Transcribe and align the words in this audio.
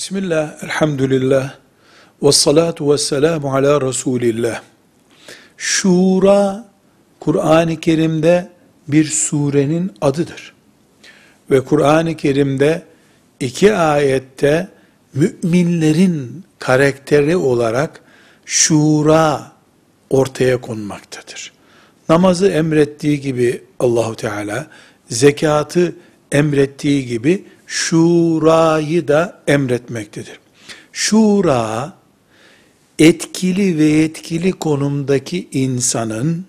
Bismillah, 0.00 0.64
elhamdülillah, 0.64 1.54
ve 2.22 2.32
salatu 2.32 2.92
ve 2.92 2.98
selamu 2.98 3.54
ala 3.54 3.80
Resulillah. 3.80 4.62
Şura, 5.56 6.68
Kur'an-ı 7.20 7.80
Kerim'de 7.80 8.48
bir 8.88 9.04
surenin 9.04 9.92
adıdır. 10.00 10.54
Ve 11.50 11.60
Kur'an-ı 11.60 12.16
Kerim'de 12.16 12.82
iki 13.40 13.74
ayette 13.74 14.68
müminlerin 15.14 16.44
karakteri 16.58 17.36
olarak 17.36 18.00
şura 18.44 19.52
ortaya 20.10 20.60
konmaktadır. 20.60 21.52
Namazı 22.08 22.48
emrettiği 22.48 23.20
gibi 23.20 23.62
Allahu 23.78 24.16
Teala, 24.16 24.66
zekatı 25.08 25.94
emrettiği 26.32 27.06
gibi 27.06 27.44
şurayı 27.70 29.08
da 29.08 29.42
emretmektedir. 29.46 30.40
Şura, 30.92 31.92
etkili 32.98 33.78
ve 33.78 33.84
yetkili 33.84 34.52
konumdaki 34.52 35.48
insanın, 35.52 36.44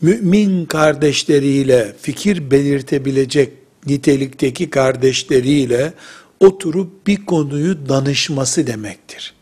mümin 0.00 0.66
kardeşleriyle 0.66 1.96
fikir 2.02 2.50
belirtebilecek 2.50 3.52
nitelikteki 3.86 4.70
kardeşleriyle 4.70 5.92
oturup 6.40 7.06
bir 7.06 7.26
konuyu 7.26 7.88
danışması 7.88 8.66
demektir. 8.66 9.34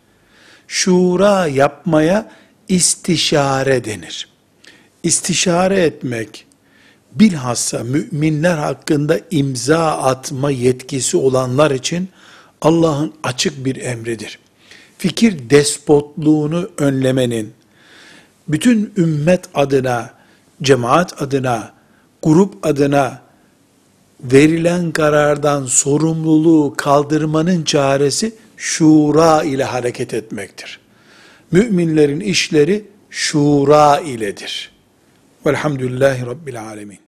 Şura 0.68 1.46
yapmaya 1.46 2.32
istişare 2.68 3.84
denir. 3.84 4.28
İstişare 5.02 5.80
etmek, 5.82 6.45
bilhassa 7.20 7.84
müminler 7.84 8.58
hakkında 8.58 9.20
imza 9.30 9.86
atma 9.86 10.50
yetkisi 10.50 11.16
olanlar 11.16 11.70
için 11.70 12.08
Allah'ın 12.62 13.12
açık 13.22 13.64
bir 13.64 13.76
emridir. 13.76 14.38
Fikir 14.98 15.50
despotluğunu 15.50 16.70
önlemenin, 16.78 17.52
bütün 18.48 18.92
ümmet 18.96 19.44
adına, 19.54 20.10
cemaat 20.62 21.22
adına, 21.22 21.72
grup 22.22 22.66
adına 22.66 23.22
verilen 24.20 24.92
karardan 24.92 25.66
sorumluluğu 25.66 26.74
kaldırmanın 26.76 27.64
çaresi 27.64 28.34
şura 28.56 29.42
ile 29.42 29.64
hareket 29.64 30.14
etmektir. 30.14 30.80
Müminlerin 31.50 32.20
işleri 32.20 32.84
şura 33.10 34.00
iledir. 34.00 34.72
Velhamdülillahi 35.46 36.26
Rabbil 36.26 36.62
Alemin. 36.62 37.05